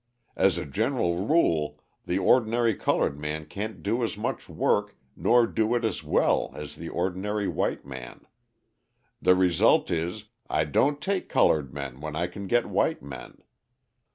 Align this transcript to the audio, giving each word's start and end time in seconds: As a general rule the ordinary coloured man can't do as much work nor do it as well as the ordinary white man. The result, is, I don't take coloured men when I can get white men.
As 0.35 0.57
a 0.57 0.65
general 0.65 1.27
rule 1.27 1.79
the 2.07 2.17
ordinary 2.17 2.73
coloured 2.73 3.19
man 3.19 3.45
can't 3.45 3.83
do 3.83 4.01
as 4.03 4.17
much 4.17 4.49
work 4.49 4.95
nor 5.15 5.45
do 5.45 5.75
it 5.75 5.85
as 5.85 6.03
well 6.03 6.49
as 6.55 6.75
the 6.75 6.89
ordinary 6.89 7.47
white 7.47 7.85
man. 7.85 8.25
The 9.21 9.35
result, 9.35 9.91
is, 9.91 10.23
I 10.49 10.65
don't 10.65 10.99
take 11.01 11.29
coloured 11.29 11.71
men 11.71 11.99
when 12.01 12.15
I 12.15 12.25
can 12.25 12.47
get 12.47 12.65
white 12.65 13.03
men. 13.03 13.43